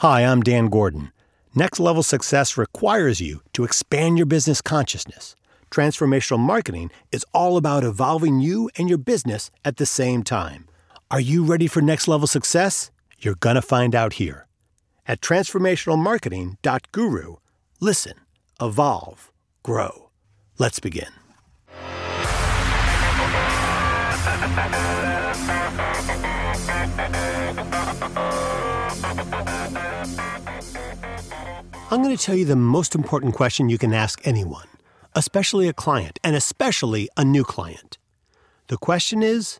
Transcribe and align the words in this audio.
Hi, 0.00 0.22
I'm 0.22 0.40
Dan 0.40 0.70
Gordon. 0.70 1.12
Next 1.54 1.78
level 1.78 2.02
success 2.02 2.56
requires 2.56 3.20
you 3.20 3.42
to 3.52 3.64
expand 3.64 4.16
your 4.16 4.24
business 4.24 4.62
consciousness. 4.62 5.36
Transformational 5.70 6.38
marketing 6.38 6.90
is 7.12 7.26
all 7.34 7.58
about 7.58 7.84
evolving 7.84 8.40
you 8.40 8.70
and 8.76 8.88
your 8.88 8.96
business 8.96 9.50
at 9.62 9.76
the 9.76 9.84
same 9.84 10.22
time. 10.22 10.66
Are 11.10 11.20
you 11.20 11.44
ready 11.44 11.66
for 11.66 11.82
next 11.82 12.08
level 12.08 12.26
success? 12.26 12.90
You're 13.18 13.34
going 13.34 13.56
to 13.56 13.62
find 13.62 13.94
out 13.94 14.14
here. 14.14 14.46
At 15.06 15.20
transformationalmarketing.guru, 15.20 17.36
listen, 17.80 18.14
evolve, 18.58 19.30
grow. 19.62 20.08
Let's 20.56 20.80
begin. 20.80 21.10
I'm 31.92 32.04
going 32.04 32.16
to 32.16 32.24
tell 32.24 32.36
you 32.36 32.44
the 32.44 32.54
most 32.54 32.94
important 32.94 33.34
question 33.34 33.68
you 33.68 33.76
can 33.76 33.92
ask 33.92 34.24
anyone, 34.24 34.68
especially 35.16 35.66
a 35.66 35.72
client, 35.72 36.20
and 36.22 36.36
especially 36.36 37.08
a 37.16 37.24
new 37.24 37.42
client. 37.42 37.98
The 38.68 38.76
question 38.76 39.24
is 39.24 39.58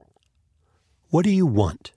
What 1.08 1.24
do 1.24 1.30
you 1.30 1.44
want? 1.44 1.90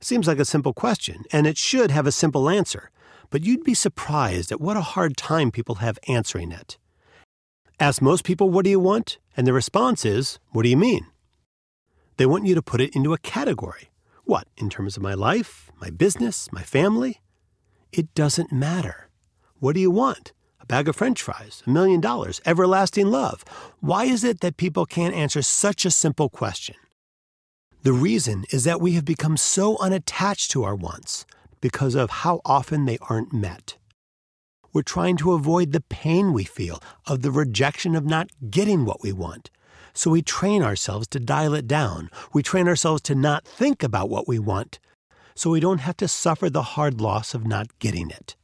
Seems 0.00 0.26
like 0.26 0.38
a 0.38 0.46
simple 0.46 0.72
question, 0.72 1.24
and 1.30 1.46
it 1.46 1.58
should 1.58 1.90
have 1.90 2.06
a 2.06 2.12
simple 2.12 2.48
answer, 2.48 2.90
but 3.28 3.44
you'd 3.44 3.64
be 3.64 3.74
surprised 3.74 4.50
at 4.50 4.62
what 4.62 4.78
a 4.78 4.92
hard 4.96 5.14
time 5.18 5.50
people 5.50 5.74
have 5.74 5.98
answering 6.08 6.50
it. 6.50 6.78
Ask 7.78 8.00
most 8.00 8.24
people, 8.24 8.48
What 8.48 8.64
do 8.64 8.70
you 8.70 8.80
want? 8.80 9.18
And 9.36 9.46
the 9.46 9.52
response 9.52 10.06
is, 10.06 10.38
What 10.52 10.62
do 10.62 10.70
you 10.70 10.78
mean? 10.78 11.06
They 12.16 12.24
want 12.24 12.46
you 12.46 12.54
to 12.54 12.62
put 12.62 12.80
it 12.80 12.96
into 12.96 13.12
a 13.12 13.18
category. 13.18 13.90
What, 14.24 14.48
in 14.56 14.70
terms 14.70 14.96
of 14.96 15.02
my 15.02 15.12
life, 15.12 15.70
my 15.78 15.90
business, 15.90 16.50
my 16.50 16.62
family? 16.62 17.20
It 17.92 18.14
doesn't 18.14 18.50
matter. 18.50 19.07
What 19.60 19.74
do 19.74 19.80
you 19.80 19.90
want? 19.90 20.32
A 20.60 20.66
bag 20.66 20.88
of 20.88 20.94
french 20.94 21.20
fries, 21.20 21.62
a 21.66 21.70
million 21.70 22.00
dollars, 22.00 22.40
everlasting 22.46 23.08
love. 23.08 23.44
Why 23.80 24.04
is 24.04 24.22
it 24.22 24.40
that 24.40 24.56
people 24.56 24.86
can't 24.86 25.14
answer 25.14 25.42
such 25.42 25.84
a 25.84 25.90
simple 25.90 26.28
question? 26.28 26.76
The 27.82 27.92
reason 27.92 28.44
is 28.50 28.64
that 28.64 28.80
we 28.80 28.92
have 28.92 29.04
become 29.04 29.36
so 29.36 29.76
unattached 29.78 30.50
to 30.52 30.62
our 30.62 30.76
wants 30.76 31.26
because 31.60 31.96
of 31.96 32.10
how 32.10 32.40
often 32.44 32.84
they 32.84 32.98
aren't 33.08 33.32
met. 33.32 33.76
We're 34.72 34.82
trying 34.82 35.16
to 35.18 35.32
avoid 35.32 35.72
the 35.72 35.80
pain 35.80 36.32
we 36.32 36.44
feel 36.44 36.80
of 37.06 37.22
the 37.22 37.32
rejection 37.32 37.96
of 37.96 38.04
not 38.04 38.30
getting 38.50 38.84
what 38.84 39.02
we 39.02 39.12
want. 39.12 39.50
So 39.92 40.12
we 40.12 40.22
train 40.22 40.62
ourselves 40.62 41.08
to 41.08 41.18
dial 41.18 41.54
it 41.54 41.66
down. 41.66 42.10
We 42.32 42.44
train 42.44 42.68
ourselves 42.68 43.02
to 43.02 43.14
not 43.16 43.44
think 43.44 43.82
about 43.82 44.08
what 44.08 44.28
we 44.28 44.38
want 44.38 44.78
so 45.34 45.50
we 45.50 45.60
don't 45.60 45.78
have 45.78 45.96
to 45.96 46.08
suffer 46.08 46.50
the 46.50 46.74
hard 46.74 47.00
loss 47.00 47.32
of 47.32 47.46
not 47.46 47.76
getting 47.78 48.10
it. 48.10 48.36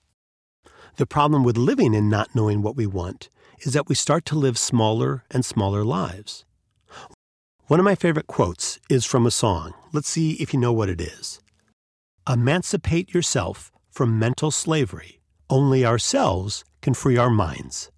The 0.96 1.06
problem 1.06 1.42
with 1.42 1.56
living 1.56 1.94
and 1.96 2.08
not 2.08 2.34
knowing 2.36 2.62
what 2.62 2.76
we 2.76 2.86
want 2.86 3.28
is 3.60 3.72
that 3.72 3.88
we 3.88 3.96
start 3.96 4.24
to 4.26 4.38
live 4.38 4.56
smaller 4.56 5.24
and 5.28 5.44
smaller 5.44 5.84
lives. 5.84 6.44
One 7.66 7.80
of 7.80 7.84
my 7.84 7.96
favorite 7.96 8.28
quotes 8.28 8.78
is 8.88 9.04
from 9.04 9.26
a 9.26 9.32
song. 9.32 9.74
Let's 9.92 10.08
see 10.08 10.32
if 10.34 10.54
you 10.54 10.60
know 10.60 10.72
what 10.72 10.88
it 10.88 11.00
is. 11.00 11.40
Emancipate 12.28 13.12
yourself 13.12 13.72
from 13.90 14.18
mental 14.18 14.52
slavery. 14.52 15.20
Only 15.50 15.84
ourselves 15.84 16.64
can 16.80 16.94
free 16.94 17.16
our 17.16 17.30
minds. 17.30 17.90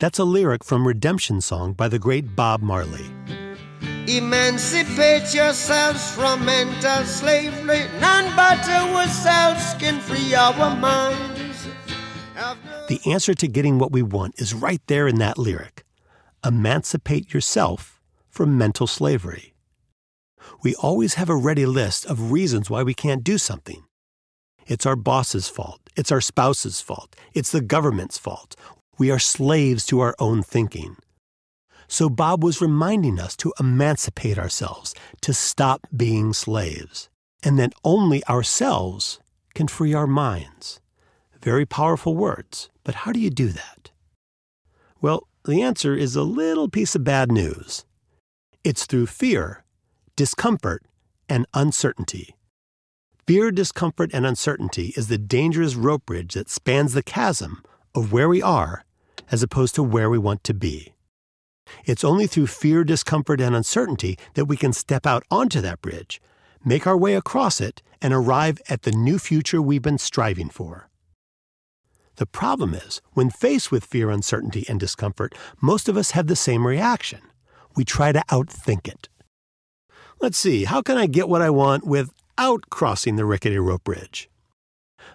That's 0.00 0.18
a 0.18 0.24
lyric 0.24 0.64
from 0.64 0.88
Redemption 0.88 1.40
Song 1.40 1.74
by 1.74 1.88
the 1.88 2.00
great 2.00 2.34
Bob 2.34 2.60
Marley. 2.60 3.06
Emancipate 4.08 5.32
yourselves 5.32 6.10
from 6.14 6.44
mental 6.44 7.04
slavery. 7.04 7.84
None 8.00 8.34
but 8.34 8.68
ourselves 8.68 9.74
can 9.78 10.00
free 10.00 10.34
our 10.34 10.74
minds. 10.76 11.33
The 12.86 13.00
answer 13.06 13.32
to 13.32 13.48
getting 13.48 13.78
what 13.78 13.92
we 13.92 14.02
want 14.02 14.38
is 14.38 14.52
right 14.52 14.82
there 14.88 15.08
in 15.08 15.16
that 15.16 15.38
lyric 15.38 15.84
Emancipate 16.44 17.32
yourself 17.32 17.98
from 18.28 18.58
mental 18.58 18.86
slavery. 18.86 19.54
We 20.62 20.74
always 20.74 21.14
have 21.14 21.30
a 21.30 21.36
ready 21.36 21.64
list 21.64 22.04
of 22.04 22.30
reasons 22.30 22.68
why 22.68 22.82
we 22.82 22.92
can't 22.92 23.24
do 23.24 23.38
something. 23.38 23.84
It's 24.66 24.84
our 24.84 24.96
boss's 24.96 25.48
fault. 25.48 25.80
It's 25.96 26.12
our 26.12 26.20
spouse's 26.20 26.82
fault. 26.82 27.16
It's 27.32 27.50
the 27.50 27.62
government's 27.62 28.18
fault. 28.18 28.54
We 28.98 29.10
are 29.10 29.18
slaves 29.18 29.86
to 29.86 30.00
our 30.00 30.14
own 30.18 30.42
thinking. 30.42 30.96
So 31.88 32.10
Bob 32.10 32.44
was 32.44 32.60
reminding 32.60 33.18
us 33.18 33.34
to 33.38 33.54
emancipate 33.58 34.38
ourselves, 34.38 34.94
to 35.22 35.32
stop 35.32 35.86
being 35.96 36.34
slaves, 36.34 37.08
and 37.42 37.58
that 37.58 37.72
only 37.82 38.22
ourselves 38.26 39.18
can 39.54 39.68
free 39.68 39.94
our 39.94 40.06
minds. 40.06 40.80
Very 41.44 41.66
powerful 41.66 42.16
words, 42.16 42.70
but 42.84 42.94
how 42.94 43.12
do 43.12 43.20
you 43.20 43.28
do 43.28 43.48
that? 43.48 43.90
Well, 45.02 45.28
the 45.44 45.60
answer 45.60 45.94
is 45.94 46.16
a 46.16 46.22
little 46.22 46.70
piece 46.70 46.94
of 46.94 47.04
bad 47.04 47.30
news. 47.30 47.84
It's 48.64 48.86
through 48.86 49.08
fear, 49.08 49.62
discomfort, 50.16 50.86
and 51.28 51.44
uncertainty. 51.52 52.34
Fear, 53.26 53.50
discomfort, 53.50 54.10
and 54.14 54.24
uncertainty 54.24 54.94
is 54.96 55.08
the 55.08 55.18
dangerous 55.18 55.74
rope 55.74 56.06
bridge 56.06 56.32
that 56.32 56.48
spans 56.48 56.94
the 56.94 57.02
chasm 57.02 57.62
of 57.94 58.10
where 58.10 58.30
we 58.30 58.40
are 58.40 58.82
as 59.30 59.42
opposed 59.42 59.74
to 59.74 59.82
where 59.82 60.08
we 60.08 60.16
want 60.16 60.44
to 60.44 60.54
be. 60.54 60.94
It's 61.84 62.04
only 62.04 62.26
through 62.26 62.46
fear, 62.46 62.84
discomfort, 62.84 63.42
and 63.42 63.54
uncertainty 63.54 64.18
that 64.32 64.46
we 64.46 64.56
can 64.56 64.72
step 64.72 65.04
out 65.04 65.24
onto 65.30 65.60
that 65.60 65.82
bridge, 65.82 66.22
make 66.64 66.86
our 66.86 66.96
way 66.96 67.14
across 67.14 67.60
it, 67.60 67.82
and 68.00 68.14
arrive 68.14 68.62
at 68.70 68.84
the 68.84 68.92
new 68.92 69.18
future 69.18 69.60
we've 69.60 69.82
been 69.82 69.98
striving 69.98 70.48
for. 70.48 70.88
The 72.16 72.26
problem 72.26 72.74
is, 72.74 73.00
when 73.12 73.30
faced 73.30 73.72
with 73.72 73.84
fear, 73.84 74.10
uncertainty, 74.10 74.64
and 74.68 74.78
discomfort, 74.78 75.34
most 75.60 75.88
of 75.88 75.96
us 75.96 76.12
have 76.12 76.28
the 76.28 76.36
same 76.36 76.66
reaction. 76.66 77.20
We 77.76 77.84
try 77.84 78.12
to 78.12 78.22
outthink 78.30 78.86
it. 78.86 79.08
Let's 80.20 80.38
see, 80.38 80.64
how 80.64 80.80
can 80.80 80.96
I 80.96 81.06
get 81.06 81.28
what 81.28 81.42
I 81.42 81.50
want 81.50 81.86
without 81.86 82.70
crossing 82.70 83.16
the 83.16 83.24
rickety 83.24 83.58
rope 83.58 83.84
bridge? 83.84 84.30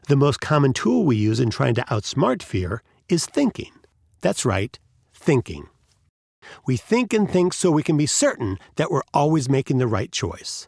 The 0.08 0.18
most 0.18 0.42
common 0.42 0.74
tool 0.74 1.06
we 1.06 1.16
use 1.16 1.40
in 1.40 1.50
trying 1.50 1.76
to 1.76 1.84
outsmart 1.84 2.44
fear 2.44 2.84
is 3.08 3.26
thinking. 3.26 3.72
That's 4.22 4.46
right, 4.46 4.78
thinking. 5.14 5.70
We 6.66 6.78
think 6.78 7.14
and 7.14 7.30
think 7.30 7.54
so 7.54 7.72
we 7.72 7.84
can 7.84 7.98
be 7.98 8.06
certain 8.06 8.58
that 8.76 8.92
we're 8.92 9.04
always 9.14 9.50
making 9.50 9.78
the 9.78 9.88
right 9.88 10.12
choice. 10.12 10.68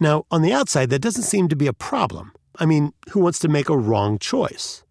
Now, 0.00 0.24
on 0.30 0.42
the 0.42 0.52
outside, 0.52 0.90
that 0.90 1.02
doesn't 1.02 1.22
seem 1.22 1.48
to 1.48 1.56
be 1.56 1.66
a 1.66 1.72
problem. 1.72 2.32
I 2.58 2.66
mean, 2.66 2.92
who 3.10 3.20
wants 3.20 3.38
to 3.40 3.48
make 3.48 3.68
a 3.68 3.76
wrong 3.76 4.18
choice? 4.18 4.83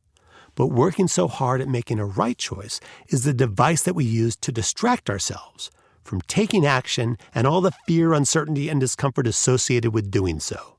But 0.56 0.68
working 0.68 1.08
so 1.08 1.28
hard 1.28 1.62
at 1.62 1.68
making 1.68 2.00
a 2.00 2.06
right 2.06 2.38
choice 2.38 2.80
is 3.08 3.24
the 3.24 3.34
device 3.34 3.82
that 3.84 3.96
we 3.96 4.06
use 4.06 4.36
to 4.38 4.52
distract 4.52 5.10
ourselves 5.10 5.72
from 6.04 6.22
taking 6.22 6.66
action 6.66 7.18
and 7.34 7.48
all 7.48 7.62
the 7.62 7.72
fear, 7.88 8.14
uncertainty, 8.14 8.70
and 8.70 8.80
discomfort 8.80 9.26
associated 9.26 9.94
with 9.94 10.12
doing 10.12 10.40
so. 10.40 10.78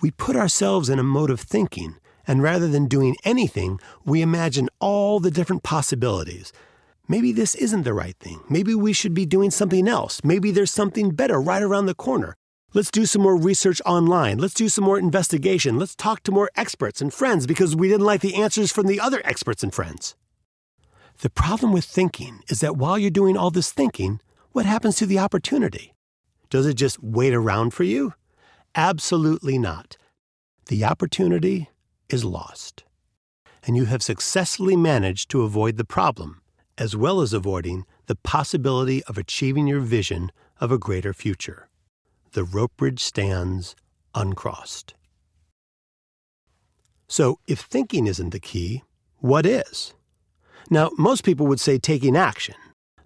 We 0.00 0.10
put 0.10 0.36
ourselves 0.36 0.88
in 0.88 0.98
a 0.98 1.04
mode 1.04 1.30
of 1.30 1.40
thinking, 1.40 1.96
and 2.26 2.42
rather 2.42 2.68
than 2.68 2.86
doing 2.86 3.16
anything, 3.24 3.80
we 4.04 4.22
imagine 4.22 4.68
all 4.78 5.20
the 5.20 5.30
different 5.30 5.62
possibilities. 5.62 6.52
Maybe 7.08 7.32
this 7.32 7.54
isn't 7.54 7.82
the 7.82 7.94
right 7.94 8.16
thing. 8.18 8.40
Maybe 8.48 8.74
we 8.74 8.92
should 8.92 9.14
be 9.14 9.26
doing 9.26 9.50
something 9.50 9.88
else. 9.88 10.20
Maybe 10.22 10.50
there's 10.50 10.70
something 10.70 11.10
better 11.10 11.40
right 11.40 11.62
around 11.62 11.86
the 11.86 11.94
corner. 11.94 12.36
Let's 12.74 12.90
do 12.90 13.04
some 13.04 13.20
more 13.20 13.36
research 13.36 13.82
online. 13.84 14.38
Let's 14.38 14.54
do 14.54 14.66
some 14.70 14.84
more 14.84 14.98
investigation. 14.98 15.78
Let's 15.78 15.94
talk 15.94 16.22
to 16.22 16.32
more 16.32 16.50
experts 16.56 17.02
and 17.02 17.12
friends 17.12 17.46
because 17.46 17.76
we 17.76 17.88
didn't 17.88 18.06
like 18.06 18.22
the 18.22 18.36
answers 18.36 18.72
from 18.72 18.86
the 18.86 18.98
other 18.98 19.20
experts 19.26 19.62
and 19.62 19.74
friends. 19.74 20.16
The 21.20 21.28
problem 21.28 21.72
with 21.72 21.84
thinking 21.84 22.40
is 22.48 22.60
that 22.60 22.78
while 22.78 22.98
you're 22.98 23.10
doing 23.10 23.36
all 23.36 23.50
this 23.50 23.70
thinking, 23.70 24.20
what 24.52 24.64
happens 24.64 24.96
to 24.96 25.06
the 25.06 25.18
opportunity? 25.18 25.92
Does 26.48 26.64
it 26.64 26.72
just 26.72 27.02
wait 27.02 27.34
around 27.34 27.74
for 27.74 27.84
you? 27.84 28.14
Absolutely 28.74 29.58
not. 29.58 29.98
The 30.68 30.82
opportunity 30.82 31.68
is 32.08 32.24
lost. 32.24 32.84
And 33.64 33.76
you 33.76 33.84
have 33.84 34.02
successfully 34.02 34.76
managed 34.76 35.30
to 35.32 35.42
avoid 35.42 35.76
the 35.76 35.84
problem, 35.84 36.40
as 36.78 36.96
well 36.96 37.20
as 37.20 37.34
avoiding 37.34 37.84
the 38.06 38.16
possibility 38.16 39.04
of 39.04 39.18
achieving 39.18 39.66
your 39.66 39.80
vision 39.80 40.32
of 40.58 40.72
a 40.72 40.78
greater 40.78 41.12
future 41.12 41.68
the 42.32 42.44
rope 42.44 42.76
bridge 42.76 43.02
stands 43.02 43.74
uncrossed. 44.14 44.94
So, 47.08 47.38
if 47.46 47.60
thinking 47.60 48.06
isn't 48.06 48.30
the 48.30 48.40
key, 48.40 48.82
what 49.18 49.44
is? 49.44 49.94
Now, 50.70 50.90
most 50.96 51.24
people 51.24 51.46
would 51.46 51.60
say 51.60 51.78
taking 51.78 52.16
action. 52.16 52.54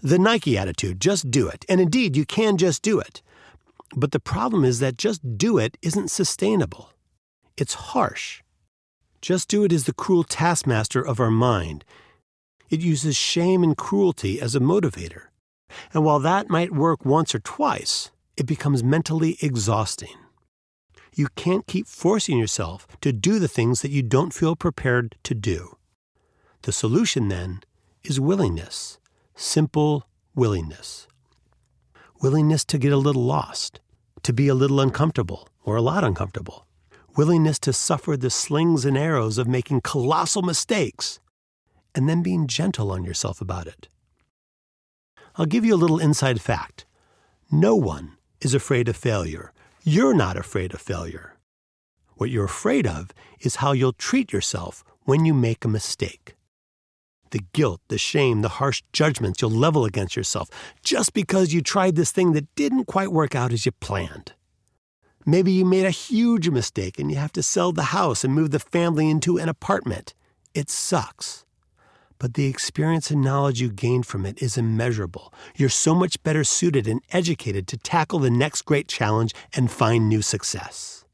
The 0.00 0.18
Nike 0.18 0.56
attitude, 0.56 1.00
just 1.00 1.30
do 1.30 1.48
it. 1.48 1.64
And 1.68 1.80
indeed, 1.80 2.16
you 2.16 2.24
can 2.24 2.56
just 2.56 2.82
do 2.82 3.00
it. 3.00 3.22
But 3.96 4.12
the 4.12 4.20
problem 4.20 4.64
is 4.64 4.78
that 4.78 4.96
just 4.96 5.36
do 5.36 5.58
it 5.58 5.76
isn't 5.82 6.10
sustainable. 6.10 6.90
It's 7.56 7.74
harsh. 7.74 8.42
Just 9.20 9.48
do 9.48 9.64
it 9.64 9.72
is 9.72 9.84
the 9.84 9.94
cruel 9.94 10.22
taskmaster 10.22 11.04
of 11.04 11.18
our 11.18 11.30
mind. 11.30 11.84
It 12.70 12.80
uses 12.80 13.16
shame 13.16 13.64
and 13.64 13.76
cruelty 13.76 14.40
as 14.40 14.54
a 14.54 14.60
motivator. 14.60 15.24
And 15.92 16.04
while 16.04 16.20
that 16.20 16.48
might 16.48 16.72
work 16.72 17.04
once 17.04 17.34
or 17.34 17.40
twice, 17.40 18.10
it 18.36 18.46
becomes 18.46 18.84
mentally 18.84 19.36
exhausting. 19.40 20.16
You 21.14 21.28
can't 21.34 21.66
keep 21.66 21.86
forcing 21.86 22.36
yourself 22.36 22.86
to 23.00 23.12
do 23.12 23.38
the 23.38 23.48
things 23.48 23.80
that 23.80 23.90
you 23.90 24.02
don't 24.02 24.34
feel 24.34 24.54
prepared 24.54 25.16
to 25.24 25.34
do. 25.34 25.78
The 26.62 26.72
solution 26.72 27.28
then 27.28 27.60
is 28.04 28.20
willingness, 28.20 28.98
simple 29.34 30.06
willingness. 30.34 31.08
Willingness 32.20 32.64
to 32.66 32.78
get 32.78 32.92
a 32.92 32.98
little 32.98 33.24
lost, 33.24 33.80
to 34.22 34.32
be 34.32 34.48
a 34.48 34.54
little 34.54 34.80
uncomfortable 34.80 35.48
or 35.64 35.76
a 35.76 35.82
lot 35.82 36.04
uncomfortable. 36.04 36.66
Willingness 37.16 37.58
to 37.60 37.72
suffer 37.72 38.16
the 38.16 38.28
slings 38.28 38.84
and 38.84 38.98
arrows 38.98 39.38
of 39.38 39.48
making 39.48 39.80
colossal 39.80 40.42
mistakes 40.42 41.18
and 41.94 42.06
then 42.06 42.22
being 42.22 42.46
gentle 42.46 42.92
on 42.92 43.04
yourself 43.04 43.40
about 43.40 43.66
it. 43.66 43.88
I'll 45.36 45.46
give 45.46 45.64
you 45.64 45.74
a 45.74 45.76
little 45.76 45.98
inside 45.98 46.42
fact. 46.42 46.84
No 47.50 47.74
one 47.74 48.15
is 48.40 48.54
afraid 48.54 48.88
of 48.88 48.96
failure. 48.96 49.52
You're 49.84 50.14
not 50.14 50.36
afraid 50.36 50.74
of 50.74 50.80
failure. 50.80 51.36
What 52.14 52.30
you're 52.30 52.44
afraid 52.44 52.86
of 52.86 53.10
is 53.40 53.56
how 53.56 53.72
you'll 53.72 53.92
treat 53.92 54.32
yourself 54.32 54.84
when 55.04 55.24
you 55.24 55.32
make 55.32 55.64
a 55.64 55.68
mistake. 55.68 56.34
The 57.30 57.40
guilt, 57.52 57.80
the 57.88 57.98
shame, 57.98 58.42
the 58.42 58.48
harsh 58.60 58.82
judgments 58.92 59.40
you'll 59.40 59.50
level 59.50 59.84
against 59.84 60.16
yourself 60.16 60.50
just 60.82 61.12
because 61.12 61.52
you 61.52 61.62
tried 61.62 61.96
this 61.96 62.12
thing 62.12 62.32
that 62.32 62.54
didn't 62.54 62.84
quite 62.84 63.12
work 63.12 63.34
out 63.34 63.52
as 63.52 63.66
you 63.66 63.72
planned. 63.72 64.32
Maybe 65.24 65.50
you 65.52 65.64
made 65.64 65.86
a 65.86 65.90
huge 65.90 66.48
mistake 66.50 66.98
and 66.98 67.10
you 67.10 67.16
have 67.16 67.32
to 67.32 67.42
sell 67.42 67.72
the 67.72 67.84
house 67.84 68.24
and 68.24 68.34
move 68.34 68.52
the 68.52 68.60
family 68.60 69.10
into 69.10 69.38
an 69.38 69.48
apartment. 69.48 70.14
It 70.54 70.70
sucks 70.70 71.45
but 72.18 72.34
the 72.34 72.46
experience 72.46 73.10
and 73.10 73.22
knowledge 73.22 73.60
you 73.60 73.70
gain 73.70 74.02
from 74.02 74.24
it 74.24 74.40
is 74.42 74.56
immeasurable. 74.56 75.32
You're 75.56 75.68
so 75.68 75.94
much 75.94 76.22
better 76.22 76.44
suited 76.44 76.86
and 76.86 77.02
educated 77.12 77.66
to 77.68 77.76
tackle 77.76 78.18
the 78.18 78.30
next 78.30 78.62
great 78.62 78.88
challenge 78.88 79.34
and 79.54 79.70
find 79.70 80.08
new 80.08 80.22
success. 80.22 81.04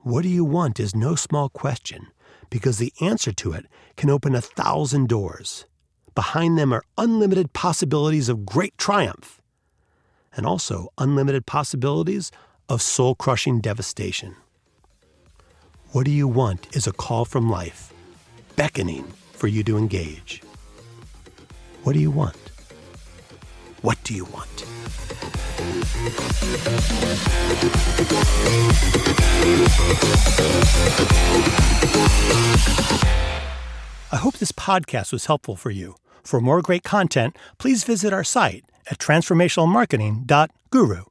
What 0.00 0.22
do 0.22 0.28
you 0.28 0.44
want 0.44 0.78
is 0.78 0.94
no 0.94 1.14
small 1.14 1.48
question, 1.48 2.08
because 2.50 2.78
the 2.78 2.92
answer 3.00 3.32
to 3.32 3.52
it 3.52 3.66
can 3.96 4.10
open 4.10 4.34
a 4.34 4.40
thousand 4.40 5.08
doors. 5.08 5.66
Behind 6.14 6.56
them 6.56 6.72
are 6.72 6.84
unlimited 6.96 7.52
possibilities 7.52 8.28
of 8.28 8.46
great 8.46 8.76
triumph, 8.78 9.40
and 10.36 10.46
also 10.46 10.88
unlimited 10.98 11.46
possibilities 11.46 12.30
of 12.68 12.82
soul 12.82 13.14
crushing 13.14 13.60
devastation. 13.60 14.36
What 15.92 16.04
do 16.04 16.10
you 16.10 16.28
want 16.28 16.74
is 16.76 16.86
a 16.86 16.92
call 16.92 17.24
from 17.24 17.50
life, 17.50 17.92
beckoning 18.54 19.12
for 19.36 19.48
you 19.48 19.62
to 19.64 19.76
engage. 19.76 20.42
What 21.84 21.92
do 21.92 22.00
you 22.00 22.10
want? 22.10 22.36
What 23.82 24.02
do 24.02 24.14
you 24.14 24.24
want? 24.24 24.64
I 34.12 34.16
hope 34.16 34.38
this 34.38 34.52
podcast 34.52 35.12
was 35.12 35.26
helpful 35.26 35.56
for 35.56 35.70
you. 35.70 35.96
For 36.24 36.40
more 36.40 36.62
great 36.62 36.82
content, 36.82 37.36
please 37.58 37.84
visit 37.84 38.12
our 38.12 38.24
site 38.24 38.64
at 38.90 38.98
transformationalmarketing.guru. 38.98 41.02